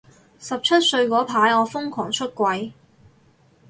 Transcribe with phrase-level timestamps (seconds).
[0.39, 2.71] 十七歲嗰排我瘋狂出櫃